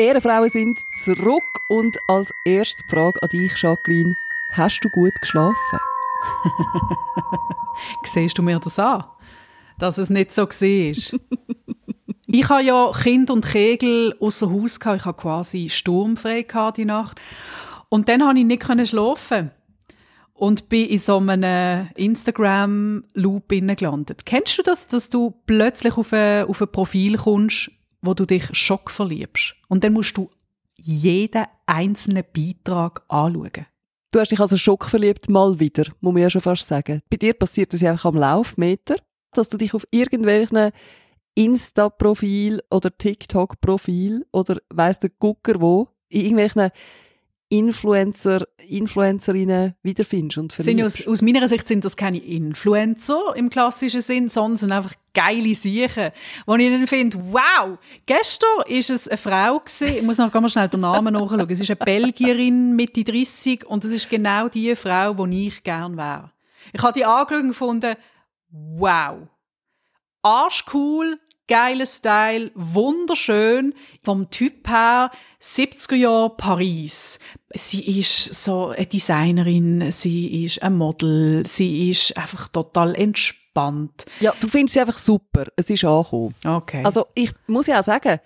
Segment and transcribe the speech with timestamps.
[0.00, 4.16] Ehrenfrauen sind zurück und als erste Frage an dich, Jacqueline.
[4.52, 5.78] Hast du gut geschlafen?
[8.04, 9.04] Siehst du mir das an?
[9.78, 10.48] Dass es nicht so war.
[12.26, 15.00] ich habe ja Kind und Kegel außer Haus gehabt.
[15.00, 17.20] Ich hatte quasi sturmfrei die Nacht.
[17.90, 19.50] Und dann konnte ich nicht schlafen.
[20.32, 24.24] Und bin in so einem Instagram-Loop gelandet.
[24.24, 27.70] Kennst du das, dass du plötzlich auf ein, auf ein Profil kommst,
[28.02, 29.54] wo du dich schock verliebst?
[29.68, 30.30] Und dann musst du
[30.76, 33.66] jeden einzelnen Beitrag anschauen.
[34.12, 37.00] Du hast dich also schockverliebt, mal wieder, muss man ja schon fast sagen.
[37.08, 38.96] Bei dir passiert das ja einfach am Laufmeter,
[39.32, 40.72] dass du dich auf irgendwelchen
[41.36, 46.70] Insta-Profil oder TikTok-Profil oder weiss der Gucker wo, in irgendwelchen
[47.52, 50.84] Influencer, Influencerinnen wiederfindest und verliebst.
[50.84, 55.52] Aus, aus, meiner Sicht sind das keine Influencer im klassischen Sinn, sondern sind einfach geile
[55.56, 56.12] Siechen,
[56.46, 57.76] wo ich dann finde, wow,
[58.06, 61.60] gestern ist es eine Frau gewesen, ich muss noch ganz schnell den Namen nachschauen, es
[61.60, 66.30] ist eine Belgierin Mitte 30 und es ist genau die Frau, die ich gern wäre.
[66.72, 67.96] Ich habe die angeschaut und gefunden,
[68.50, 69.26] wow,
[70.22, 71.18] arschcool,
[71.50, 73.74] geiler Style, wunderschön.
[74.04, 75.10] Vom Typ her
[75.42, 77.18] 70er Jahre Paris.
[77.52, 84.06] Sie ist so eine Designerin, sie ist ein Model, sie ist einfach total entspannt.
[84.20, 85.46] Ja, du findest sie einfach super.
[85.56, 86.34] Es ist angekommen.
[86.46, 86.84] Okay.
[86.84, 88.20] Also ich muss ja auch sagen,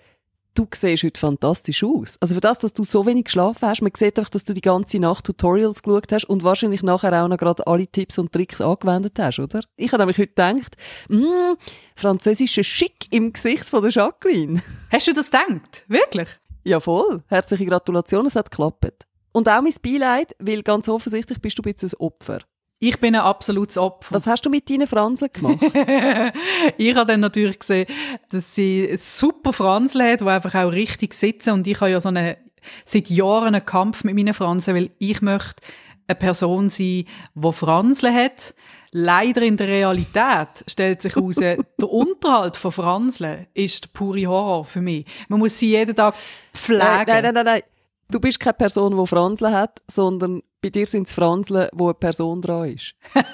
[0.53, 2.17] du siehst heute fantastisch aus.
[2.21, 4.61] Also für das, dass du so wenig geschlafen hast, man sieht einfach, dass du die
[4.61, 8.61] ganze Nacht Tutorials geschaut hast und wahrscheinlich nachher auch noch gerade alle Tipps und Tricks
[8.61, 9.61] angewendet hast, oder?
[9.75, 10.77] Ich habe nämlich heute gedacht,
[11.09, 11.55] mh,
[11.95, 14.61] französischer Schick im Gesicht von der Jacqueline.
[14.91, 15.83] Hast du das gedacht?
[15.87, 16.29] Wirklich?
[16.63, 17.23] Ja, voll.
[17.27, 19.05] Herzliche Gratulation, es hat geklappt.
[19.35, 22.39] Und auch mein Beileid, weil ganz offensichtlich bist du ein bisschen ein Opfer.
[22.79, 24.15] Ich bin ein absolutes Opfer.
[24.15, 25.59] Was hast du mit deinen Franseln gemacht?
[26.77, 27.85] ich habe dann natürlich gesehen,
[28.29, 31.51] dass sie super Franseln hat, die einfach auch richtig sitzen.
[31.51, 32.37] Und ich habe ja so eine,
[32.85, 35.61] seit Jahren einen Kampf mit meinen Franseln, weil ich möchte
[36.07, 38.55] eine Person sein, die Franseln hat.
[38.91, 44.63] Leider in der Realität stellt sich heraus, der Unterhalt von Franseln ist der pure Horror
[44.63, 45.05] für mich.
[45.27, 46.15] Man muss sie jeden Tag
[46.53, 46.85] pflegen.
[46.85, 47.61] Nein, nein, nein, nein.
[48.09, 51.95] Du bist keine Person, die Franseln hat, sondern bei dir sind es Franseln, wo eine
[51.95, 52.95] Person dran ist.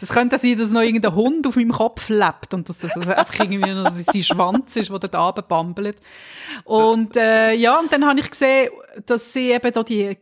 [0.00, 3.10] Es könnte sein, dass noch irgendein Hund auf meinem Kopf lebt und dass das also
[3.12, 5.98] einfach irgendwie noch sein Schwanz ist, der dort runterbambelt.
[6.64, 8.70] Und äh, ja, und dann habe ich gesehen,
[9.06, 10.18] dass sie eben da die,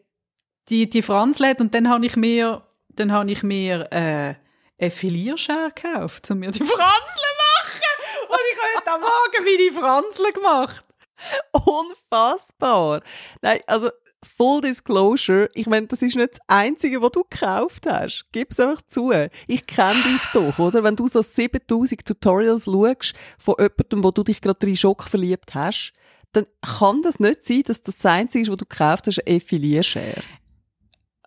[0.69, 4.35] die, die Franzl hat und dann habe ich mir, dann habe ich mir äh,
[4.79, 8.29] eine Filierschere gekauft, um mir die Franzle machen.
[8.29, 10.85] Und ich habe heute Morgen meine Franzle gemacht.
[11.53, 13.03] Unfassbar.
[13.41, 13.91] Nein, also
[14.37, 18.27] Full Disclosure, ich meine, das ist nicht das Einzige, was du gekauft hast.
[18.31, 19.13] Gib es einfach zu.
[19.49, 20.85] Ich kenne dich doch, oder?
[20.85, 25.55] Wenn du so 7000 Tutorials schaust von jemandem, wo du dich gerade in Schock verliebt
[25.55, 25.93] hast,
[26.33, 29.37] dann kann das nicht sein, dass das, das Einzige ist, was du gekauft hast, eine
[29.37, 30.23] Effilierschere.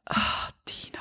[0.06, 1.00] Ah, Tina.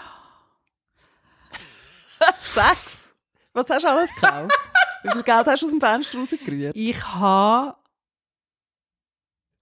[2.42, 3.08] Sechs.
[3.52, 4.52] Was hast du alles gekauft?
[5.04, 6.76] Wie viel Geld hast du aus dem Fenster rausgerührt?
[6.76, 7.76] Ich habe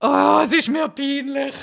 [0.02, 1.54] Oh, es ist mir peinlich.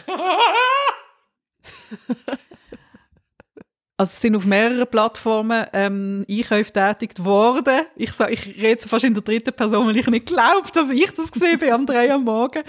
[3.98, 7.82] Also es sind auf mehreren Plattformen ähm, Einkäufe tätigt worden.
[7.98, 11.12] Ich, sag, ich rede fast in der dritten Person, weil ich nicht glaube, dass ich
[11.12, 12.64] das gesehen bin am 3 am Morgen.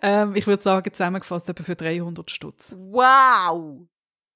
[0.00, 2.74] Ähm, ich würde sagen, zusammengefasst etwa für 300 Stutz.
[2.78, 3.80] Wow!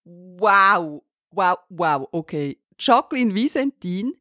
[0.05, 1.03] Wow!
[1.31, 2.59] Wow, wow, okay.
[2.79, 4.13] Jacqueline Visentin,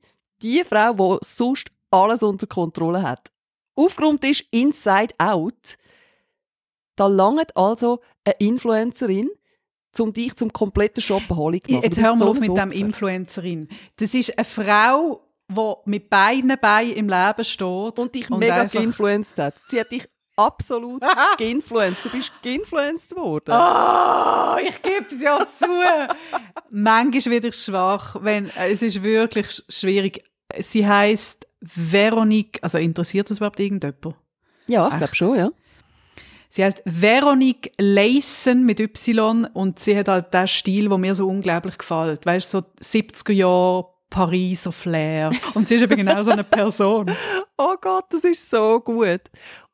[0.42, 3.34] die Frau, die sonst alles unter Kontrolle hat.
[3.76, 5.78] Aufgeräumt ist Inside Out.
[6.96, 9.30] Da langt also eine Influencerin,
[10.00, 11.84] um dich zum kompletten Shopaholic zu machen.
[11.84, 13.68] Jetzt hör mal so auf mit dem Influencerin.
[13.98, 18.00] Das ist eine Frau, die mit beiden Beinen im Leben steht.
[18.00, 19.56] Und dich und mega geinfluenced hat.
[19.68, 21.04] Sie hat dich absolut
[21.38, 22.06] geinfluenced.
[22.06, 23.54] Du bist geinfluenced worden.
[23.54, 25.68] Oh, ich gebe es ja zu.
[26.70, 30.24] Manchmal ich schwach, wenn, äh, es ist wirklich schwierig.
[30.60, 34.16] Sie heißt Veronique, also interessiert das überhaupt irgendjemand?
[34.68, 35.50] Ja, ich glaube schon, ja.
[36.56, 41.28] Sie heißt Veronique Leysen mit Y und sie hat halt den Stil, der mir so
[41.28, 42.28] unglaublich gefällt.
[42.28, 45.32] Weißt so 70er Jahre Pariser Flair.
[45.56, 47.10] Und sie ist eben genau so eine Person.
[47.58, 49.22] oh Gott, das ist so gut.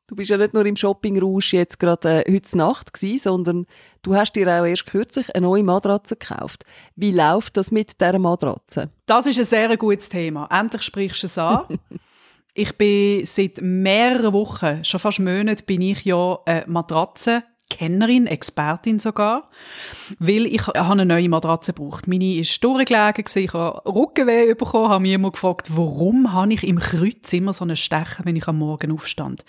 [0.07, 3.65] Du bist ja nicht nur im Shopping-Rausch jetzt gerade äh, heute Nacht gewesen, sondern
[4.01, 6.63] du hast dir auch erst kürzlich eine neue Matratze gekauft.
[6.95, 8.89] Wie läuft das mit dieser Matratze?
[9.05, 10.47] Das ist ein sehr gutes Thema.
[10.49, 11.65] Endlich sprichst du es an.
[12.59, 17.43] Ich bin seit mehreren Wochen, schon fast Monaten, bin ich ja eine Matratze
[18.27, 19.49] Expertin sogar,
[20.19, 22.05] weil ich habe eine neue Matratze gebraucht.
[22.05, 26.79] Meine ist durchgelegen, ich habe Rückenweh bekommen, habe mich immer gefragt, warum habe ich im
[26.79, 29.45] Kreuz immer so einen Stechen, wenn ich am Morgen aufstand.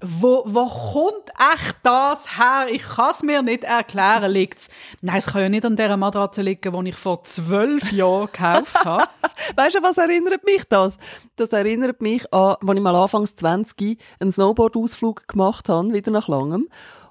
[0.00, 2.66] Wo, wo kommt echt das her?
[2.70, 4.30] Ich kann es mir nicht erklären.
[4.30, 4.68] Liegt's?
[5.00, 8.84] Nein, es kann ja nicht an dieser Matratze liegen, die ich vor zwölf Jahren gekauft
[8.84, 9.08] habe.
[9.56, 10.96] Weißt du, was erinnert mich das?
[11.34, 16.28] Das erinnert mich an, als ich mal anfangs 20 einen Snowboard-Ausflug gemacht habe, wieder nach
[16.28, 16.68] langem.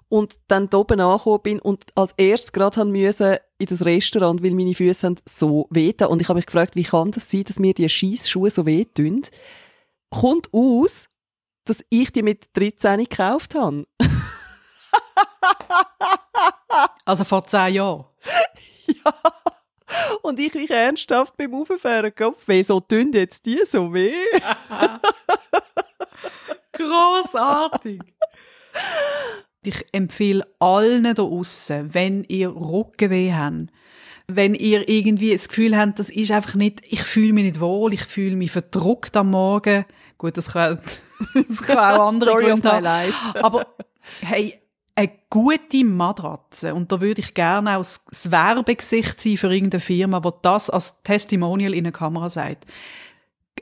[0.08, 4.52] Und dann da oben angekommen bin und als erstes gerade müssen in das Restaurant, weil
[4.52, 6.08] meine Füße so wehten.
[6.08, 9.24] Und ich habe mich gefragt, wie kann das sein, dass mir die Scheissschuhe so wehtun?
[10.12, 11.10] Kommt aus,
[11.66, 13.86] dass ich die mit 13 gekauft habe.
[17.06, 18.06] also vor zehn Jahren?
[18.88, 19.14] ja.
[20.22, 24.14] Und ich mich ernsthaft beim Auffahren Kopf, wieso tun jetzt die so weh?
[26.74, 28.02] Großartig.
[29.66, 33.72] Ich empfehle allen da außen, wenn ihr Rückenweh habt,
[34.28, 37.94] wenn ihr irgendwie das Gefühl habt, das ist einfach nicht, ich fühle mich nicht wohl,
[37.94, 39.86] ich fühle mich verdruckt am Morgen.
[40.18, 40.80] Gut, das kann,
[41.48, 43.44] das kann auch andere Story Gründe of my life.
[43.44, 43.68] Aber
[44.22, 44.60] hey,
[44.96, 50.20] eine gute Matratze, und da würde ich gerne auch das Werbegesicht sein für irgendeine Firma,
[50.20, 52.66] die das als Testimonial in eine Kamera sagt.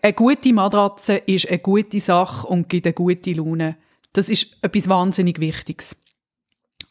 [0.01, 3.77] Eine gute Matratze ist eine gute Sache und gibt eine gute Laune.
[4.13, 5.95] Das ist etwas wahnsinnig Wichtiges.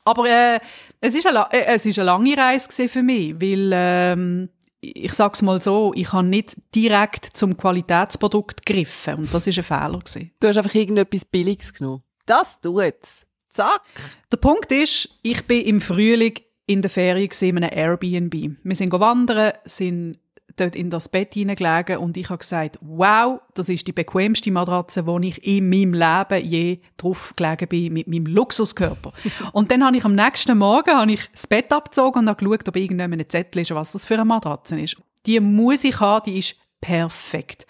[0.04, 0.60] Aber äh,
[1.00, 4.48] es ist eine, äh, es ist eine lange Reise für mich, weil ähm,
[4.80, 9.64] ich sag's mal so, ich habe nicht direkt zum Qualitätsprodukt gegriffen und das ist ein
[9.64, 10.32] Fehler gewesen.
[10.40, 12.02] Du hast einfach irgendetwas Billiges genommen.
[12.26, 13.26] Das tut's.
[13.50, 13.82] Zack.
[14.30, 16.34] Der Punkt ist, ich bin im Frühling
[16.66, 18.56] in der Ferien in einem Airbnb.
[18.62, 20.18] Wir sind wandern, sind
[20.60, 25.06] dort in das Bett hineingelegen und ich habe gesagt, wow, das ist die bequemste Matratze,
[25.06, 29.12] wo ich in meinem Leben je drauf gelegen bin mit meinem Luxuskörper.
[29.52, 32.68] und dann habe ich am nächsten Morgen habe ich das Bett abgezogen und habe geschaut,
[32.68, 34.96] ob irgendjemand ein Zettel ist, was das für eine Matratze ist.
[35.26, 37.66] Die muss ich haben, die ist perfekt.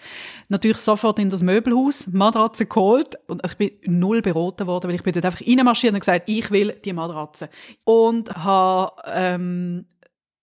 [0.49, 5.03] Natürlich sofort in das Möbelhaus, Matratze geholt und ich bin null beraten worden, weil ich
[5.03, 7.49] bin dort einfach reinmarschiert und gesagt, ich will die Matratze.
[7.83, 9.85] Und habe ähm,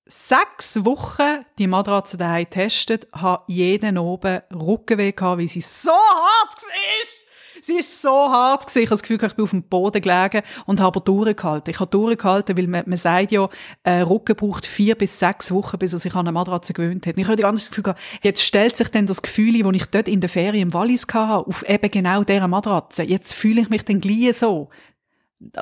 [0.08, 6.62] sechs Wochen die Matratze daheim getestet, habe jeden oben Rückenweh gehabt, weil sie so hart
[6.62, 7.18] war.
[7.60, 8.78] Sie ist so hart gewesen.
[8.78, 11.70] Ich habe das Gefühl, ich bin auf dem Boden gelegen und habe durchgehalten.
[11.70, 13.48] Ich habe durchgehalten, weil man, man sagt ja,
[13.82, 17.16] äh, Rücken braucht vier bis sechs Wochen, bis er sich an eine Matratze gewöhnt hat.
[17.16, 20.08] Und ich habe das Gefühl gehabt, jetzt stellt sich dann das Gefühl, das ich dort
[20.08, 23.02] in der Ferien im Wallis hatte, auf eben genau dieser Matratze.
[23.02, 24.70] Jetzt fühle ich mich dann gleich so.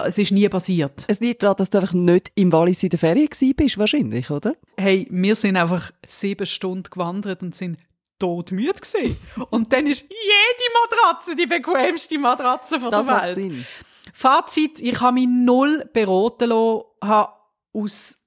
[0.05, 1.05] Es ist nie passiert.
[1.07, 4.55] Es liegt daran, dass du einfach nicht im Wallis in der Ferien bist, wahrscheinlich, oder?
[4.79, 7.79] hey, wir sind einfach sieben Stunden gewandert und sind
[8.19, 9.17] todmüde gewesen.
[9.51, 13.35] Und dann ist jede Matratze die bequemste Matratze von Das der macht Welt.
[13.35, 13.67] Sinn.
[14.13, 17.33] Fazit, ich habe mich null beraten lassen, habe
[17.75, 18.19] aus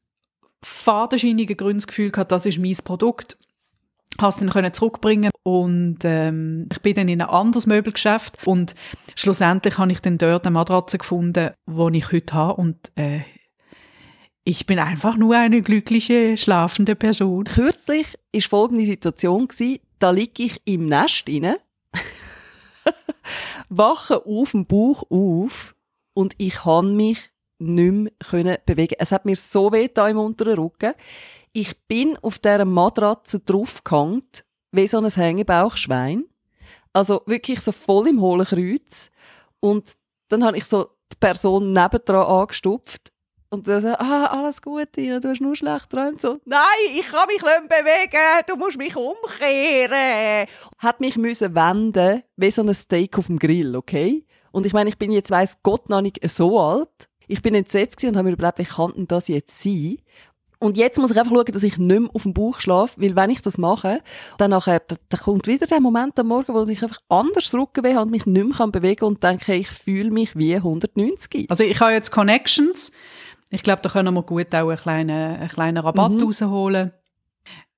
[0.62, 3.38] fadenscheinigen Gründen das Gefühl gehabt, das ist mein Produkt.
[4.22, 8.75] Es dann können zurückbringen und ähm, ich bin dann in ein anderes Möbelgeschäft und
[9.16, 13.22] schlussendlich habe ich dann dort eine Matratze gefunden, die ich heute habe und äh,
[14.44, 17.44] ich bin einfach nur eine glückliche, schlafende Person.
[17.44, 21.60] Kürzlich war folgende Situation, gewesen, da liege ich im Nest inne,
[23.69, 25.75] wache auf dem Bauch auf
[26.13, 28.95] und ich kann mich nicht mehr bewegen.
[29.00, 30.94] Es hat mir so weh da im unteren Rücken.
[31.52, 34.24] Ich bin auf dieser Matratze draufgehangen,
[34.71, 36.26] wie so ein Hängebauchschwein.
[36.94, 39.09] Also wirklich so voll im hohlen Kreuz.
[39.59, 39.94] Und
[40.30, 43.11] dann habe ich so die Person nebendran angestupft
[43.52, 46.21] und dann so, ah, alles gut, Tina, du hast nur schlecht geträumt.
[46.21, 46.61] So, nein,
[46.94, 50.47] ich kann mich nicht bewegen, du musst mich umkehren.
[50.78, 54.26] Hat mich müssen wenden, wie so ein Steak auf dem Grill, okay?
[54.52, 57.09] Und ich meine, ich bin jetzt, weiss Gott noch nicht so alt.
[57.28, 59.97] Ich bin entsetzt und habe mir überlegt, wie kann denn das jetzt sein?
[60.61, 63.16] Und jetzt muss ich einfach schauen, dass ich nicht mehr auf dem Bauch schlafe, weil
[63.16, 64.01] wenn ich das mache,
[64.37, 67.94] dann nachher, da, da kommt wieder der Moment am Morgen, wo ich einfach anders Rückenweh
[67.94, 71.49] habe und mich nicht mehr kann bewegen und denke, ich fühle mich wie 190.
[71.49, 72.92] Also ich habe jetzt Connections.
[73.51, 76.23] Ich glaube, da können wir gut auch einen kleinen, einen kleinen Rabatt Mhm.
[76.23, 76.92] rausholen.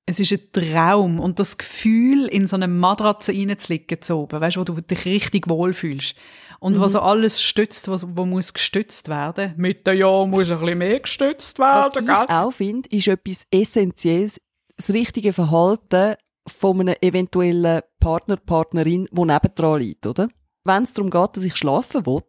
[0.05, 4.57] Es ist ein Traum und das Gefühl, in so eine Matratze reinzuliegen zu oben, weißt,
[4.57, 6.15] wo du dich richtig wohlfühlst.
[6.59, 6.81] Und Mhm.
[6.81, 9.53] was so alles stützt, was, wo muss gestützt werden.
[9.57, 12.35] Mit den Jahren muss ein bisschen mehr gestützt Was werden, ich gell?
[12.35, 14.37] auch finde, ist etwas Essentielles,
[14.77, 16.15] das richtige Verhalten
[16.47, 20.27] von einem eventuellen Partner, Partnerin, die nebendran liegt, oder?
[20.63, 22.21] Wenn es darum geht, dass ich schlafen will,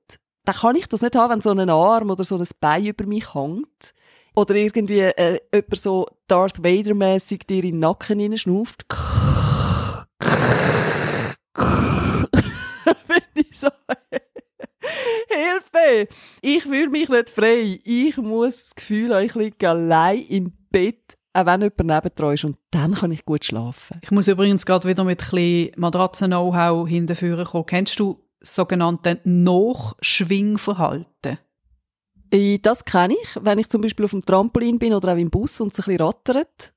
[0.45, 3.07] dann kann ich das nicht haben, wenn so ein Arm oder so ein Bein über
[3.07, 3.95] mich hängt.
[4.35, 8.87] Oder irgendwie äh, jemand so Darth Vader-mässig dir in den Nacken hineinschnauft.
[11.55, 13.69] Wenn ich so...
[15.29, 16.09] Hilfe!
[16.41, 17.81] Ich fühle mich nicht frei.
[17.85, 22.45] Ich muss das Gefühl haben, ich liege allein im Bett, auch wenn jemand nebendran ist.
[22.45, 24.01] Und dann kann ich gut schlafen.
[24.03, 27.67] Ich muss übrigens gerade wieder mit ein Matratzen-Know-how hinterführen kommen.
[27.67, 31.39] Kennst du sogenannte Nachschwingverhalten.
[32.33, 35.31] Äh, Das kenne ich, wenn ich zum Beispiel auf dem Trampolin bin oder auch im
[35.31, 36.73] Bus und es ein bisschen rattert.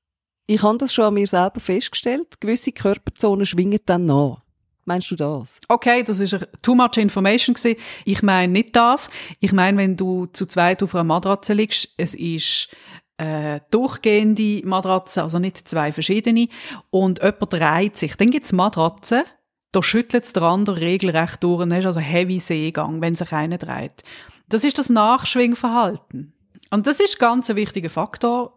[0.46, 2.40] Ich habe das schon an mir selber festgestellt.
[2.40, 4.42] Gewisse Körperzonen schwingen dann nach.
[4.84, 5.58] Meinst du das?
[5.66, 7.76] Okay, das ist too much information gewesen.
[8.04, 9.10] Ich meine nicht das.
[9.40, 12.68] Ich meine, wenn du zu zweit auf einer Matratze liegst, es ist
[13.16, 16.46] äh, durchgehende Matratze, also nicht zwei verschiedene,
[16.90, 18.14] und jemand dreht sich.
[18.14, 19.24] Dann gibt's Matratzen,
[19.72, 23.58] da schüttelt es der andere regelrecht durch und hast also Heavy Seegang, wenn sich einer
[23.58, 24.04] dreht.
[24.48, 26.32] Das ist das Nachschwingverhalten.
[26.70, 28.52] Und das ist ganz ein wichtiger Faktor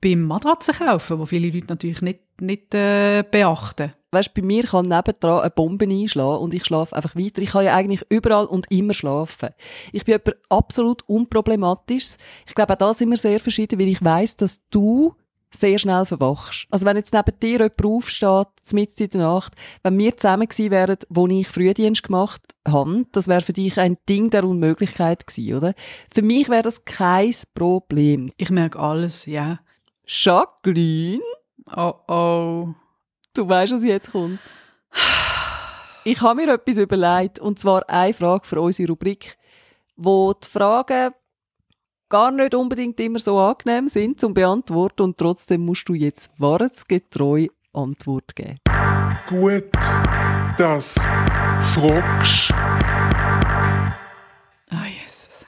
[0.00, 3.92] beim Matratzenkaufen, wo viele Leute natürlich nicht, nicht äh, beachten.
[4.10, 7.42] Weißt, bei mir kann nebendran eine Bombe einschlagen und ich schlafe einfach weiter.
[7.42, 9.50] Ich kann ja eigentlich überall und immer schlafen.
[9.92, 12.16] Ich bin jemand absolut unproblematisch.
[12.46, 15.14] Ich glaube, auch da sind wir sehr verschieden, weil ich weiss, dass du
[15.56, 16.66] sehr schnell verwachst.
[16.70, 20.70] Also wenn jetzt neben dir jemand aufsteht, mitten in der Nacht, wenn wir zusammen gewesen
[20.70, 25.56] wären, wo ich Frühdienst gemacht habe, das wäre für dich ein Ding der Unmöglichkeit gewesen,
[25.56, 25.74] oder?
[26.12, 28.32] Für mich wäre das kein Problem.
[28.36, 29.60] Ich merke alles, ja.
[30.06, 31.22] Jacqueline,
[31.72, 32.74] Oh oh.
[33.32, 34.38] du weißt, was jetzt kommt.
[36.04, 39.38] Ich habe mir etwas überlegt, und zwar eine Frage für unsere Rubrik,
[39.96, 41.14] wo die Fragen
[42.14, 47.48] gar nicht unbedingt immer so angenehm sind zum Beantworten und trotzdem musst du jetzt wahrheitsgetreu
[47.72, 48.60] Antwort geben.
[49.28, 49.72] Gut,
[50.56, 50.94] das
[51.74, 52.52] fragst.
[54.70, 55.44] Ah, Jesus.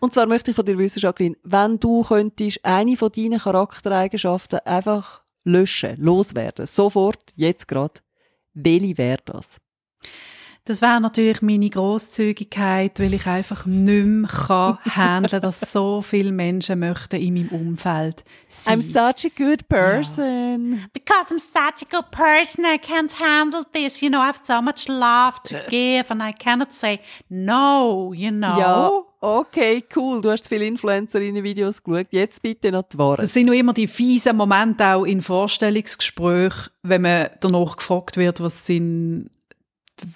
[0.00, 4.60] Und zwar möchte ich von dir wissen, Jacqueline, wenn du könntest eine von deinen Charaktereigenschaften
[4.60, 8.00] einfach löschen, loswerden, sofort, jetzt gerade,
[8.54, 9.58] welche wäre das?
[10.68, 16.30] Das wäre natürlich meine Grosszügigkeit, weil ich einfach nicht mehr kann handeln, dass so viele
[16.30, 18.78] Menschen möchten in meinem Umfeld sein.
[18.78, 20.84] I'm such a good person.
[20.92, 24.02] Because I'm such a good person, I can't handle this.
[24.02, 28.30] You know, I have so much love to give and I cannot say no, you
[28.30, 28.58] know.
[28.58, 28.90] Ja,
[29.22, 30.20] okay, cool.
[30.20, 32.08] Du hast viele Influencerinnen-Videos geschaut.
[32.10, 33.20] Jetzt bitte noch die Wahrheit.
[33.20, 38.42] Das sind noch immer die fiesen Momente auch in Vorstellungsgesprächen, wenn man danach gefragt wird,
[38.42, 39.30] was sind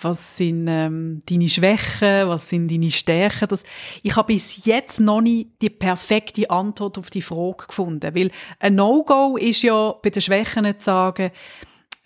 [0.00, 3.48] was sind ähm, deine Schwächen, was sind deine Stärken.
[3.48, 3.64] Das,
[4.02, 8.74] ich habe bis jetzt noch nie die perfekte Antwort auf die Frage gefunden, weil ein
[8.74, 11.30] No-Go ist ja bei den Schwächen zu sagen,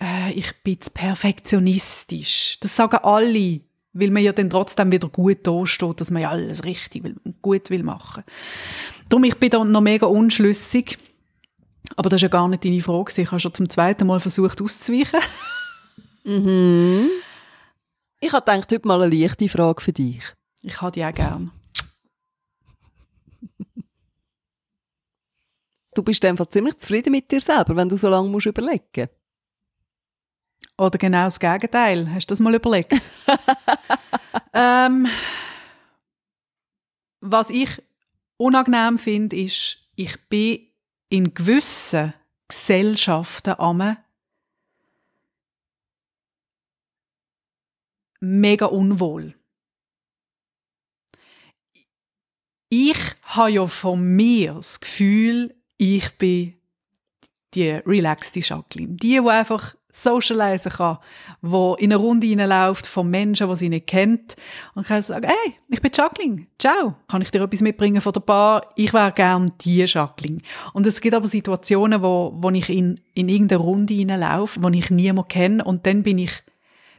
[0.00, 2.59] äh, ich bin zu perfektionistisch.
[2.61, 3.61] Das sagen alle,
[3.92, 7.71] weil man ja dann trotzdem wieder gut dasteht, dass man ja alles richtig will, gut
[7.71, 8.25] will machen.
[9.09, 10.99] Darum, ich bin da noch mega unschlüssig.
[11.95, 13.23] Aber das ist ja gar nicht deine Frage.
[13.23, 15.21] Ich habe schon zum zweiten Mal versucht auszuweichen.
[18.20, 20.23] Ich habe gedacht, heute mal eine leichte Frage für dich.
[20.62, 21.52] Ich habe die auch gern.
[25.94, 29.08] Du bist einfach ziemlich zufrieden mit dir selber, wenn du so lange musst überlegen
[30.76, 32.12] Oder genau das Gegenteil.
[32.12, 32.92] Hast du das mal überlegt?
[34.52, 35.08] ähm,
[37.20, 37.82] was ich
[38.37, 40.66] unangenehm finde, ist, ich bin
[41.08, 42.12] in gewissen
[42.49, 43.96] Gesellschaften am
[48.26, 49.35] mega unwohl.
[52.68, 56.56] Ich habe ja von mir das Gefühl, ich bin
[57.54, 58.97] die relaxte Jacqueline.
[58.97, 60.99] Die, die einfach socialisen kann,
[61.40, 64.37] die in eine Runde hineinläuft von Menschen, die sie nicht kennt
[64.75, 68.21] und kann sagen, hey, ich bin Jacqueline, ciao, kann ich dir etwas mitbringen von der
[68.21, 68.73] Bar?
[68.76, 70.42] Ich wäre gern die Jacqueline.
[70.75, 74.90] Und es gibt aber Situationen, wo, wo ich in, in irgendeine Runde hineinlaufe, wo ich
[74.90, 76.42] niemanden kenne und dann bin ich,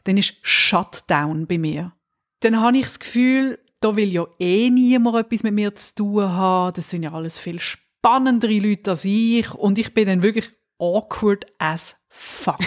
[0.08, 1.94] dann ist Shutdown bei mir.
[2.40, 6.30] Dann habe ich das Gefühl, da will ja eh niemand etwas mit mir zu tun
[6.30, 6.74] haben.
[6.74, 9.54] Das sind ja alles viel spannendere Leute als ich.
[9.54, 12.60] Und ich bin dann wirklich awkward as fuck.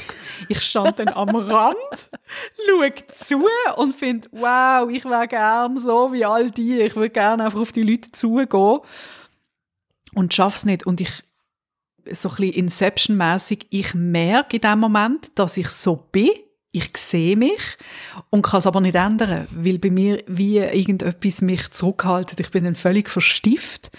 [0.48, 2.10] Ich stand dann am Rand,
[2.66, 6.78] schaue zu und finde, wow, ich wäre gern so wie all die.
[6.80, 8.80] Ich würde gerne einfach auf die Leute zugehen.
[10.14, 10.86] Und schaff's nicht.
[10.86, 11.22] Und ich,
[12.10, 16.30] so ein bisschen Inception-mässig, ich merke in dem Moment, dass ich so bin
[16.72, 17.78] ich sehe mich
[18.30, 22.38] und kann es aber nicht ändern, weil bei mir wie irgendetwas mich zurückhaltet.
[22.38, 23.90] Ich bin dann völlig verstift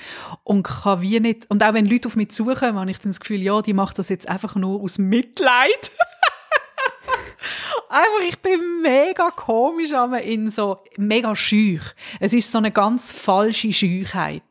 [0.44, 3.20] und kann wie nicht, und auch wenn Leute auf mich zukommen, habe ich dann das
[3.20, 5.92] Gefühl, ja, die macht das jetzt einfach nur aus Mitleid.
[7.90, 9.92] einfach, ich bin mega komisch,
[10.24, 11.84] in so, mega schüch.
[12.22, 14.44] Es ist so eine ganz falsche Scheuchheit.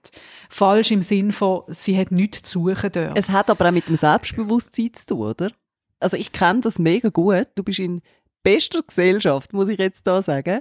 [0.50, 3.17] Falsch im Sinn von, sie hat nichts zu suchen dort.
[3.17, 5.50] Es hat aber auch mit dem Selbstbewusstsein zu tun, oder?
[6.00, 7.49] Also ich kenne das mega gut.
[7.54, 8.02] Du bist in
[8.42, 10.61] bester Gesellschaft, muss ich jetzt da sagen.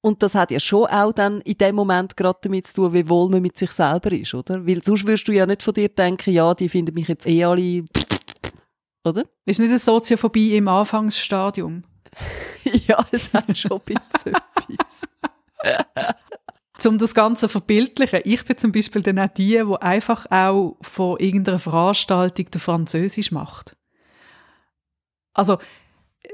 [0.00, 3.08] Und das hat ja schon auch dann in dem Moment gerade damit zu tun, wie
[3.08, 4.64] wohl man mit sich selber ist, oder?
[4.64, 7.44] Weil sonst würdest du ja nicht von dir denken, ja, die finden mich jetzt eh
[7.44, 7.84] alle,
[9.04, 9.24] oder?
[9.44, 11.82] Ist nicht eine Soziophobie im Anfangsstadium?
[12.86, 15.08] ja, es hat schon ein bisschen etwas.
[16.86, 20.76] um das Ganze zu verbildlichen, ich bin zum Beispiel dann auch die, die einfach auch
[20.80, 23.76] von irgendeiner Veranstaltung der Französisch macht.
[25.38, 25.58] Also,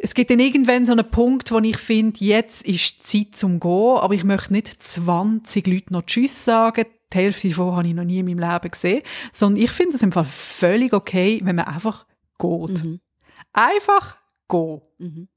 [0.00, 3.60] es gibt dann irgendwann so einen Punkt, wo ich finde, jetzt ist die Zeit zum
[3.60, 6.86] Gehen, aber ich möchte nicht 20 Leuten noch Tschüss sagen.
[7.12, 9.02] Die Hälfte davon habe ich noch nie in meinem Leben gesehen.
[9.30, 12.06] Sondern ich finde es im Fall völlig okay, wenn man einfach
[12.38, 12.82] geht.
[12.82, 13.00] Mhm.
[13.52, 14.16] Einfach
[14.48, 14.80] gehen.
[14.98, 15.28] Mhm.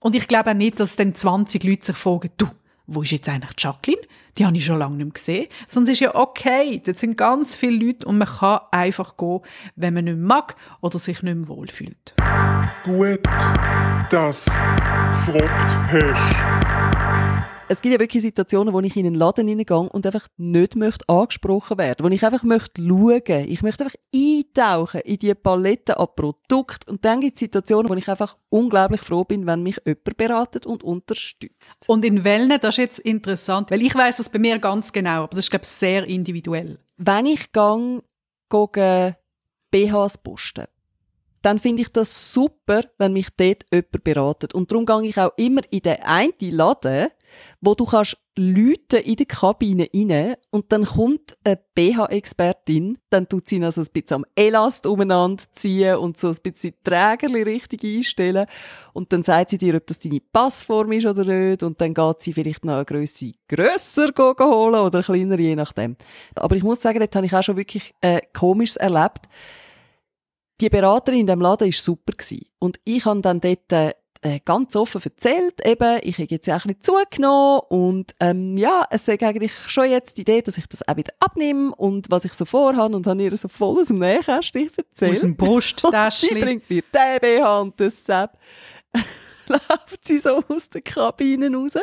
[0.00, 2.46] Und ich glaube auch nicht, dass dann 20 Leute sich fragen, du,
[2.86, 4.02] wo ist jetzt eigentlich Jacqueline?
[4.38, 5.48] Die habe ich schon lange nicht mehr gesehen.
[5.66, 6.80] Es ist ja okay.
[6.84, 9.40] Das sind ganz viele Leute und man kann einfach gehen,
[9.76, 12.14] wenn man nicht mag oder sich nicht mehr wohlfühlt.
[12.84, 13.20] Gut,
[14.10, 16.89] dass du gefragt hast.
[17.70, 21.08] Es gibt ja wirklich Situationen, wo ich in einen Laden hineingehe und einfach nicht möchte
[21.08, 22.04] angesprochen werden.
[22.04, 23.48] Wo ich einfach möchte schauen.
[23.48, 26.90] Ich möchte einfach eintauchen in die Palette an Produkten.
[26.90, 30.66] Und dann gibt es Situationen, wo ich einfach unglaublich froh bin, wenn mich jemand beratet
[30.66, 31.84] und unterstützt.
[31.86, 35.22] Und in welchen, das ist jetzt interessant, weil ich weiß das bei mir ganz genau,
[35.22, 36.80] aber das ist, glaube ich, sehr individuell.
[36.96, 38.02] Wenn ich gang
[38.48, 39.14] gegen
[39.70, 40.64] BHs posten,
[41.42, 44.54] dann finde ich das super, wenn mich dort jemand beratet.
[44.54, 47.10] Und darum gehe ich auch immer in den einen Laden,
[47.60, 53.48] wo du kannst Leute in die Kabine rein und dann kommt eine BH-Expertin, dann tut
[53.48, 57.84] sie noch so ein bisschen am Elast umeinander ziehen und so ein bisschen Trägerli richtig
[57.84, 58.46] einstellen
[58.92, 62.20] und dann sagt sie dir, ob das deine Passform ist oder nicht und dann geht
[62.20, 65.96] sie vielleicht noch eine Grösse grösser holen oder kleiner, je nachdem.
[66.34, 69.28] Aber ich muss sagen, dort habe ich auch schon wirklich äh, Komisches erlebt
[70.60, 72.12] die Beraterin in dem Laden war super.
[72.12, 72.46] Gewesen.
[72.58, 73.94] Und ich habe dann dort äh,
[74.44, 78.84] ganz offen erzählt, eben, ich habe jetzt ja auch ein bisschen zugenommen und ähm, ja,
[78.90, 82.24] es ist eigentlich schon jetzt die Idee, dass ich das auch wieder abnehme und was
[82.24, 85.12] ich so vorhabe und habe ihr so voll aus dem Nähkästchen erzählt.
[85.12, 85.36] Aus dem
[85.84, 88.32] Und sie bringt mir den BH und das Sepp.
[89.48, 91.74] läuft sie so aus der Kabine raus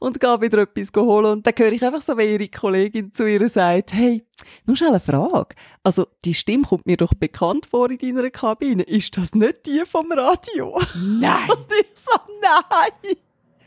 [0.00, 1.32] und geht wieder etwas holen.
[1.32, 4.24] Und dann höre ich einfach so, wie ihre Kollegin zu ihr sagt, hey,
[4.66, 5.54] nur schnell eine Frage.
[5.82, 8.82] Also, die Stimme kommt mir doch bekannt vor in deiner Kabine.
[8.82, 10.80] Ist das nicht die vom Radio?
[10.96, 11.48] Nein.
[11.48, 13.16] Und ich so, nein.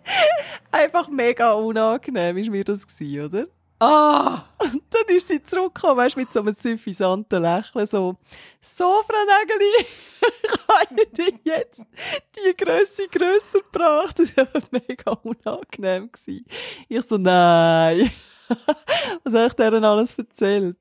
[0.71, 3.47] Einfach mega unangenehm ist mir das gewesen, oder?
[3.79, 4.45] Ah!
[4.57, 8.15] Und dann ist sie zurückgekommen, weißt, mit so einem suffisanten Lächeln, so,
[8.61, 9.85] so, Frau Nägeli,
[10.43, 11.85] ich habe Ihnen jetzt
[12.35, 14.19] die Grösse grösser gebracht.
[14.19, 16.11] Das war mega unangenehm.
[16.11, 16.45] Gewesen.
[16.87, 18.09] Ich so, nein.
[19.23, 20.77] Was habe ich denen alles erzählt?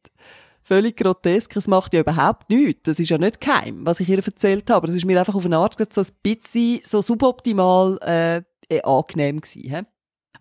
[0.63, 1.57] Völlig grotesk.
[1.57, 2.83] Es macht ja überhaupt nichts.
[2.85, 4.89] Das ist ja nicht geheim, was ich ihr erzählt habe.
[4.89, 9.41] Es ist mir einfach auf eine Art so ein bisschen so suboptimal äh, äh, angenehm
[9.41, 9.63] gewesen.
[9.63, 9.83] He?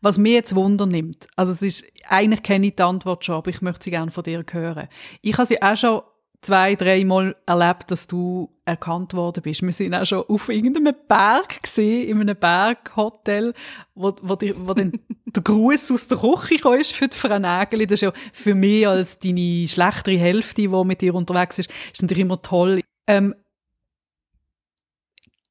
[0.04, 3.50] Was mir jetzt Wunder nimmt, also es ist, eigentlich kenne ich die Antwort schon, aber
[3.50, 4.90] ich möchte sie gerne von dir hören.
[5.22, 6.02] Ich habe sie auch schon
[6.42, 9.62] zwei, dreimal erlebt, dass du erkannt worden bist.
[9.62, 13.54] Wir sind auch schon auf irgendeinem Berg gesehen, in einem Berghotel,
[13.96, 17.40] wo, wo, die, wo dann der Gruß aus der Küche kam ist für die Frau
[17.40, 17.88] Nägeli.
[17.88, 22.02] Das ist ja für mich als deine schlechtere Hälfte, die mit dir unterwegs ist, ist
[22.02, 22.82] natürlich immer toll.
[23.08, 23.34] Ähm,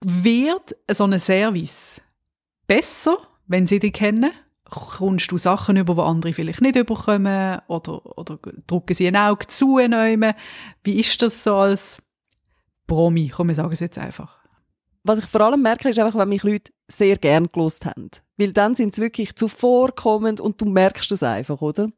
[0.05, 2.03] wird so ein Service
[2.67, 4.31] besser, wenn sie dich kennen?
[4.75, 7.61] Kommst du Sachen über, die andere vielleicht nicht überkommen?
[7.69, 9.79] Oder, oder drücken sie ein Auge zu?
[9.79, 10.33] Neumen?
[10.83, 12.03] Wie ist das so als
[12.87, 13.29] Promi?
[13.29, 14.39] Komm, wir sagen es jetzt einfach.
[15.05, 18.11] was ich vor allem merke, ist einfach, wenn mich Leute sehr gern gelost haben.
[18.39, 21.91] Weil dann sind sie wirklich zuvorkommend und du merkst es einfach, oder?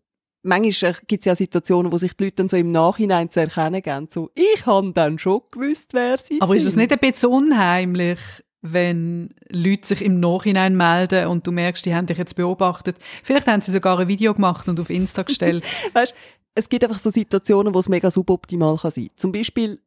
[0.42, 3.82] Manchmal gibt es ja Situationen, wo sich die Leute dann so im Nachhinein zu erkennen
[3.82, 4.08] geben.
[4.10, 6.60] So, ich habe dann schon gewusst, wer sie Aber sind.
[6.62, 8.18] ist es nicht ein bisschen unheimlich,
[8.66, 12.96] wenn Leute sich im Nachhinein melden und du merkst, die haben dich jetzt beobachtet?
[13.22, 15.64] Vielleicht haben sie sogar ein Video gemacht und auf Insta gestellt.
[15.92, 16.14] Weißt,
[16.54, 19.08] es gibt einfach so Situationen, wo es mega suboptimal kann sein.
[19.16, 19.80] Zum Beispiel,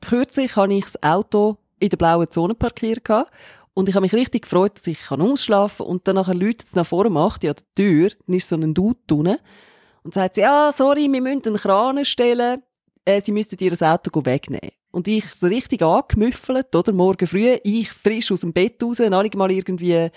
[0.00, 3.02] kürzlich habe ich das Auto in der blauen Zone parkiert
[3.74, 6.74] und ich habe mich richtig gefreut, dass ich kann ausschlafen und dann nachher läutet es
[6.74, 9.38] nach vorne macht an der Tür, dann ist so ein Dude drinnen
[10.04, 12.62] und sagt ja, sorry, wir müssen einen Kran stellen,
[13.04, 14.70] äh, sie müssten ihr Auto wegnehmen.
[14.92, 16.92] Und ich so richtig angemüffelt, oder?
[16.92, 20.10] Morgen früh, ich frisch aus dem Bett raus, noch nicht mal irgendwie äh,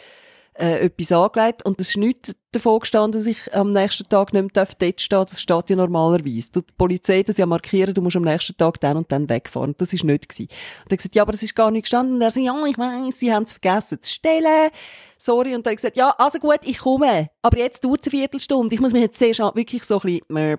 [0.54, 1.66] etwas angelegt.
[1.66, 5.18] Und es ist nichts davon gestanden, dass ich am nächsten Tag nicht mehr dort stehen
[5.18, 5.30] darf.
[5.30, 6.52] Das steht ja normalerweise.
[6.52, 9.76] Die Polizei das ja markieren, du musst am nächsten Tag dann und dann wegfahren.
[9.78, 10.50] Das ist nicht gewesen.
[10.84, 12.16] Und er gesagt, ja, aber es ist gar nicht gestanden.
[12.16, 14.72] Und er sagt, ja, ich weiss, sie haben es vergessen zu stellen.
[15.18, 15.56] Sorry.
[15.56, 17.30] Und dann gesagt, ja, also gut, ich komme.
[17.42, 18.76] Aber jetzt dauert es eine Viertelstunde.
[18.76, 20.58] Ich muss mich jetzt an- wirklich so ein bisschen.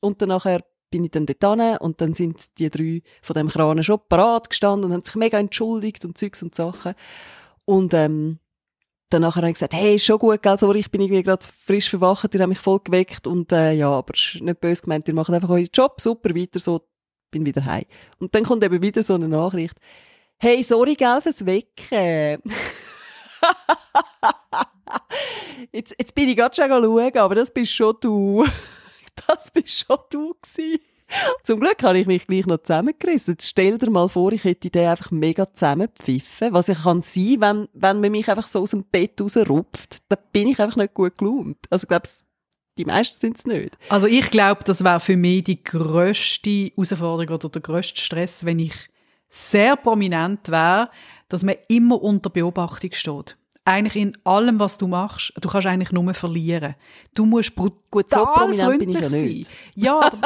[0.00, 3.82] Und dann nachher bin ich dann dort und dann sind die drei von dem Kran
[3.82, 6.94] schon parat gestanden und haben sich mega entschuldigt und Zeugs und Sachen.
[7.64, 8.38] Und, ähm,
[9.10, 11.44] dann nachher habe ich gesagt, hey, ist schon gut, gell, sorry, ich bin irgendwie gerade
[11.44, 14.82] frisch verwacht, ihr habt mich voll geweckt und, äh, ja, aber es ist nicht böse
[14.82, 16.86] gemeint, ihr macht einfach euren Job, super, weiter so,
[17.30, 17.84] bin wieder heim.
[18.18, 19.74] Und dann kommt eben wieder so eine Nachricht,
[20.38, 22.42] hey, sorry, gell, fürs Wecken.
[25.72, 28.44] Jetzt, jetzt bin ich gerade schon schauen, aber das bist schon du.
[29.26, 30.80] Das bist schon du gewesen.
[31.42, 33.34] Zum Glück habe ich mich gleich noch zusammengerissen.
[33.34, 36.52] Jetzt stell dir mal vor, ich hätte den einfach mega zusammengepfiffen.
[36.52, 40.18] Was ich kann sein, wenn, wenn man mich einfach so aus dem Bett rausrupft, dann
[40.32, 41.58] bin ich einfach nicht gut gelaunt.
[41.70, 42.08] Also ich glaube,
[42.78, 43.76] die meisten sind es nicht.
[43.88, 48.58] Also ich glaube, das wäre für mich die grösste Herausforderung oder der grösste Stress, wenn
[48.58, 48.74] ich
[49.28, 50.90] sehr prominent wäre,
[51.28, 53.36] dass man immer unter Beobachtung steht.
[53.64, 56.74] Eigentlich in allem, was du machst, du kannst eigentlich nur verlieren.
[57.14, 60.10] Du musst brutal Gut, so prominent bin ich freundlich ja sein.
[60.10, 60.10] Ja,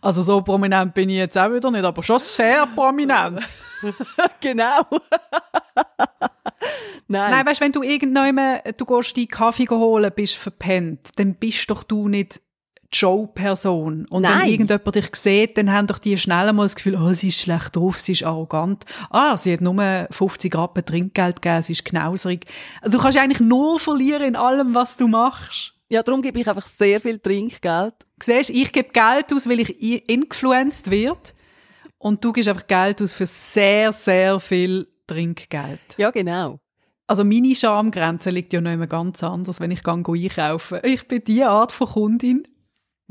[0.00, 3.40] also so prominent bin ich jetzt auch wieder nicht, aber schon sehr prominent.
[4.40, 4.82] genau.
[7.08, 7.30] Nein.
[7.32, 11.82] Nein, weißt, wenn du irgendwann, du gehst deinen Kaffee holen, bist verpennt, dann bist doch
[11.82, 12.40] du nicht
[12.92, 14.06] Show-Person.
[14.06, 14.48] Und wenn Nein.
[14.48, 17.76] irgendjemand dich sieht, dann haben doch die schnell mal das Gefühl, oh, sie ist schlecht
[17.76, 18.84] drauf, sie ist arrogant.
[19.10, 22.46] Ah, sie hat nur 50 Rappen Trinkgeld gegeben, sie ist knauserig.
[22.80, 25.74] Also du kannst eigentlich nur verlieren in allem, was du machst.
[25.88, 27.94] Ja, darum gebe ich einfach sehr viel Trinkgeld.
[28.22, 31.30] Siehst, ich gebe Geld aus, weil ich influenced werde.
[31.98, 35.80] Und du gibst einfach Geld aus für sehr, sehr viel Trinkgeld.
[35.96, 36.60] Ja, genau.
[37.06, 40.78] Also meine Schamgrenze liegt ja noch immer ganz anders, wenn ich gehe einkaufen.
[40.84, 42.46] Ich bin die Art von Kundin,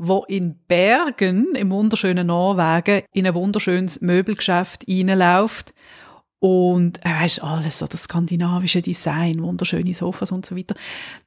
[0.02, 5.74] wo in Bergen im wunderschönen Norwegen in ein wunderschönes Möbelgeschäft reinläuft
[6.38, 10.74] und äh, weisst alles so das skandinavische Design, wunderschöne Sofas und so weiter.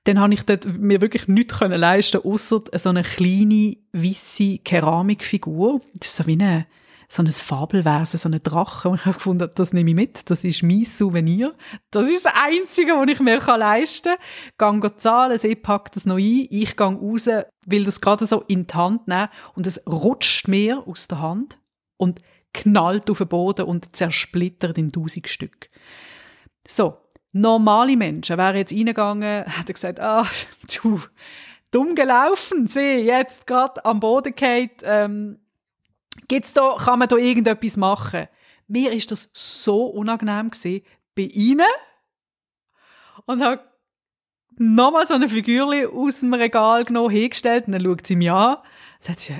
[0.05, 5.79] Dann habe ich dort mir wirklich nichts können leisten, außer so eine kleine weisse Keramikfigur.
[5.93, 6.65] Das ist so wie eine
[7.13, 8.89] so ein Fabelwesen, so ein Drache.
[8.89, 10.29] Und ich habe gefunden, das nehme ich mit.
[10.31, 11.53] Das ist mein Souvenir.
[11.91, 14.15] Das ist das Einzige, was ich mir leisten
[14.57, 14.81] kann.
[14.81, 16.47] Gehe zahlen, sie packt das noch ein.
[16.49, 17.29] Ich gehe raus,
[17.67, 19.29] will das gerade so in die Hand nehmen.
[19.53, 21.59] Und es rutscht mir aus der Hand
[21.97, 22.19] und
[22.51, 25.69] knallt auf den Boden und zersplittert in tausend Stück.
[26.67, 26.97] So,
[27.31, 30.25] normale Menschen wären jetzt reingegangen, hätten gesagt, ah,
[30.81, 30.99] du,
[31.69, 35.42] dumm gelaufen, sieh, jetzt gerade am Boden geht, ähm,
[36.27, 38.27] gibt's da, kann man da irgendetwas machen?
[38.67, 40.83] Mir ist das so unangenehm gewesen,
[41.15, 41.65] bei ihnen
[43.25, 43.61] und habe
[44.57, 48.57] nochmal so eine Figürli aus dem Regal genommen, hingestellt und dann schaut sie mich an,
[48.99, 49.35] sagt sie,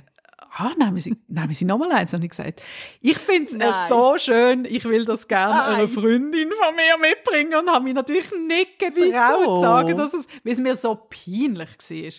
[0.56, 2.62] ah, nehmen Sie, nehmen sie nochmal eins, habe ich gesagt.
[3.02, 5.76] Ich finde es so schön, ich will das gerne Nein.
[5.76, 10.28] einer Freundin von mir mitbringen und habe mich natürlich nicht getraut zu sagen, dass es,
[10.44, 12.14] weil es mir so peinlich war.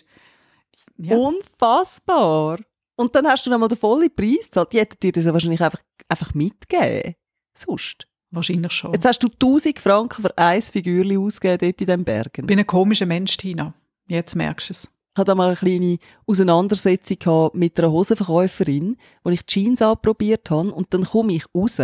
[0.97, 1.17] Ja.
[1.17, 2.59] Unfassbar.
[2.95, 4.73] Und dann hast du noch mal den vollen Preis gezahlt.
[4.73, 7.15] Die hätten dir das ja wahrscheinlich einfach, einfach mitgegeben.
[7.57, 8.07] Sonst.
[8.31, 8.93] Wahrscheinlich schon.
[8.93, 12.41] Jetzt hast du 1000 Franken für ein Figürchen ausgegeben dort in den Bergen.
[12.41, 13.73] Ich bin ein komischer Mensch, Tina.
[14.07, 14.91] Jetzt merkst du es.
[15.13, 20.93] Ich hatte mal eine kleine Auseinandersetzung mit einer Hosenverkäuferin, wo ich Jeans anprobiert habe und
[20.93, 21.79] dann komme ich raus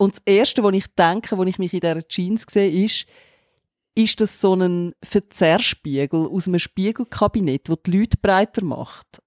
[0.00, 3.04] und das Erste, was ich denke, wo ich mich in dieser Jeans sehe, ist,
[3.94, 9.20] ist das so ein Verzerrspiegel aus einem Spiegelkabinett, wo die Leute breiter macht.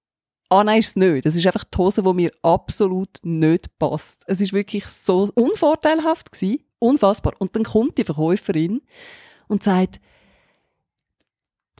[0.48, 1.26] Ah nein, ist es nicht.
[1.26, 4.22] Das ist einfach die Hose, die mir absolut nicht passt.
[4.26, 7.32] Es ist wirklich so unvorteilhaft gewesen, unfassbar.
[7.38, 8.82] Und dann kommt die Verkäuferin
[9.48, 10.00] und sagt,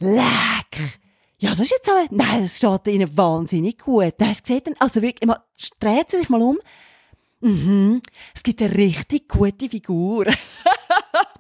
[0.01, 1.01] Leck!
[1.39, 4.15] Ja, das ist jetzt aber, nein, das steht Ihnen wahnsinnig gut.
[4.19, 5.45] Nein, es sieht dann, also wirklich, immer,
[5.79, 6.59] dreht sie sich mal um.
[7.41, 8.01] Mhm,
[8.35, 10.27] es gibt eine richtig gute Figur.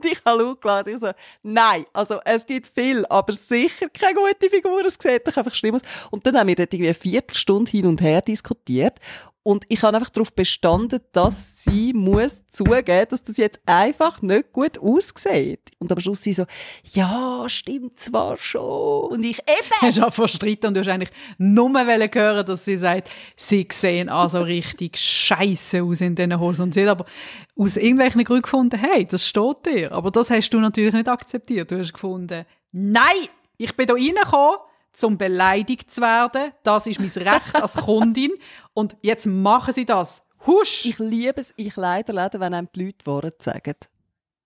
[0.05, 1.11] und ich habe gelacht, ich so,
[1.43, 5.75] nein, also es gibt viel, aber sicher keine gute Figur, es sieht doch einfach schlimm
[5.75, 5.83] aus.
[6.11, 8.99] Und dann haben wir dort irgendwie eine Viertelstunde hin und her diskutiert
[9.47, 14.55] und ich habe einfach darauf bestanden, dass sie muss zugeben, dass das jetzt einfach nicht
[14.55, 15.61] gut aussieht.
[15.79, 16.47] Und am Schluss sie so,
[16.83, 19.11] ja, stimmt zwar schon.
[19.11, 22.79] Und ich, eben, Hast du auch verstritten und du hast eigentlich nur hören, dass sie
[22.79, 26.63] sagt, sie sehen also richtig scheiße aus in diesen Hosen.
[26.63, 27.05] Und sie hat aber
[27.55, 29.93] aus irgendwelchen Gründen gefunden, hey, das steht dir.
[29.93, 31.71] Aber das hast du natürlich nicht akzeptiert.
[31.71, 33.29] Du hast gefunden, nein,
[33.59, 34.57] ich bin da reingekommen,
[34.95, 36.53] zum beleidigt zu werden.
[36.63, 38.33] Das ist mein Recht als Kundin.
[38.73, 40.23] Und jetzt machen sie das.
[40.47, 40.85] Husch!
[40.85, 43.77] ich liebe es, ich leider Läden, wenn einem die Leute Wahrheit sagen.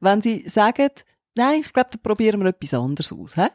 [0.00, 0.90] Wenn sie sagen,
[1.34, 3.34] nein, ich glaube, da probieren wir etwas anderes aus.
[3.34, 3.46] He?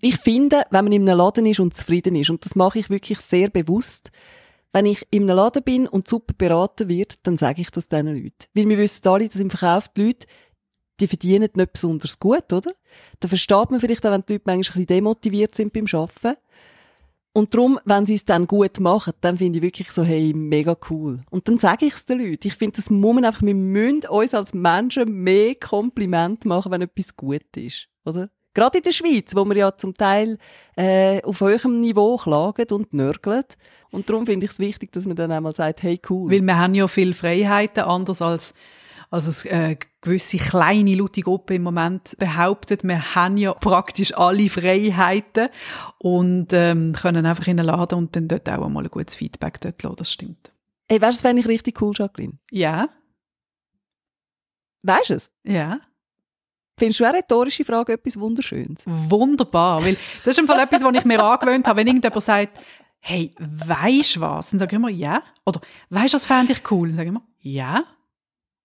[0.00, 2.90] Ich finde, wenn man in einem Laden ist und zufrieden ist, und das mache ich
[2.90, 4.10] wirklich sehr bewusst,
[4.72, 8.06] wenn ich in einem Laden bin und super beraten wird, dann sage ich das diesen
[8.06, 8.46] Leuten.
[8.54, 10.26] Weil wir wissen alle, dass im Verkauf die Leute,
[11.00, 12.72] die verdienen nicht besonders gut, oder?
[13.20, 16.36] Da versteht man vielleicht auch, wenn die Leute manchmal ein bisschen demotiviert sind beim Arbeiten.
[17.34, 20.76] Und darum, wenn sie es dann gut machen, dann finde ich wirklich so, hey, mega
[20.90, 21.22] cool.
[21.30, 22.46] Und dann sage ich es den Leuten.
[22.46, 26.82] Ich finde, das muss man einfach, wir müssen uns als Menschen mehr Kompliment machen, wenn
[26.82, 28.28] etwas gut ist, oder?
[28.54, 30.36] Gerade in der Schweiz, wo wir ja zum Teil
[30.76, 33.44] äh, auf höherem Niveau klagen und nörgeln.
[33.90, 36.30] Und darum finde ich es wichtig, dass man dann einmal sagt, hey, cool.
[36.30, 38.52] Weil wir haben ja viele Freiheiten, anders als
[39.12, 44.48] Also es, äh, gewisse kleine laute Gruppe im Moment behauptet, wir haben ja praktisch alle
[44.48, 45.50] Freiheiten
[45.98, 49.60] und ähm, können einfach in den Laden und dann dort auch mal ein gutes Feedback
[49.60, 50.50] dort lassen, das stimmt.
[50.88, 52.38] Hey, weißt du, das fände ich richtig cool, Jacqueline.
[52.50, 52.88] Ja,
[54.82, 55.30] Weißt du es?
[55.44, 55.80] ja.
[56.78, 58.84] Findest du eine rhetorische Frage etwas Wunderschönes?
[58.86, 59.94] Wunderbar, weil
[60.24, 62.58] das ist im Fall etwas, was ich mir angewöhnt habe, wenn irgendjemand sagt,
[62.98, 64.50] hey, weisst was?
[64.50, 65.22] Dann sage ich immer, ja.
[65.44, 66.88] Oder, weisst was fände ich cool?
[66.88, 67.84] Dann sage ich immer, ja.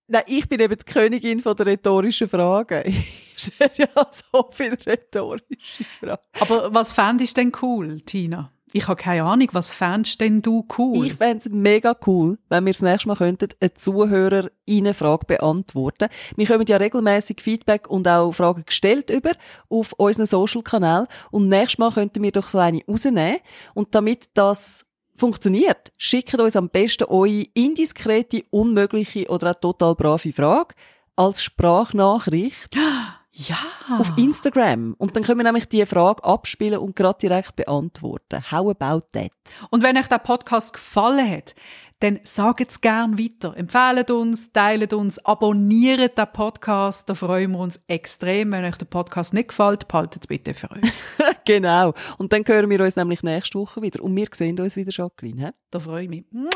[0.10, 2.84] Nein, ich bin eben die Königin von der rhetorischen Fragen.
[3.40, 6.24] Ich ja so viele rhetorische Fragen.
[6.40, 8.52] Aber was fändest du denn cool, Tina?
[8.74, 11.06] Ich habe keine Ahnung, was fändest denn du cool?
[11.06, 15.26] Ich fände es mega cool, wenn wir das nächste Mal könnten, eine Zuhörer eine Frage
[15.26, 16.10] beantworten.
[16.36, 19.34] Wir kommen ja regelmäßig Feedback und auch Fragen gestellt über
[19.70, 21.08] auf unseren Social-Kanal.
[21.30, 23.38] Und nächstes Mal könnten wir doch so eine rausnehmen.
[23.76, 24.87] Und damit das
[25.18, 30.76] funktioniert, schickt uns am besten eure indiskrete, unmögliche oder auch total brave Frage
[31.16, 32.76] als Sprachnachricht
[33.32, 33.58] ja.
[33.98, 34.96] auf Instagram.
[34.98, 38.44] Und dann können wir nämlich die Frage abspielen und gerade direkt beantworten.
[38.52, 39.32] How about that?
[39.72, 41.56] Und wenn euch der Podcast gefallen hat,
[42.00, 43.56] dann sagt es gern weiter.
[43.58, 47.10] Empfehlt uns, teilt uns, abonniert den Podcast.
[47.10, 48.52] Da freuen wir uns extrem.
[48.52, 50.82] Wenn euch der Podcast nicht gefällt, behaltet es bitte für euch.
[51.46, 51.94] genau.
[52.18, 54.04] Und dann hören wir uns nämlich nächste Woche wieder.
[54.04, 55.48] Und wir sehen uns wieder, Jacqueline.
[55.48, 55.52] hä?
[55.72, 56.26] Da freue ich mich.
[56.32, 56.52] Tschüss,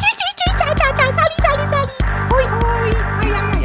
[0.00, 1.92] tschüss, tschüss, ciao, ciao, ciao, ciao, sali, sali, sali.
[2.30, 2.92] Hoi, hoi.
[3.22, 3.57] Hoi, hoi, hoi.